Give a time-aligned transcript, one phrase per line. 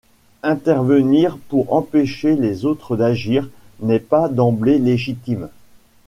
[0.41, 3.47] Intervenir pour empêcher les autres d'agir
[3.81, 5.47] n'est pas d'emblée légitime.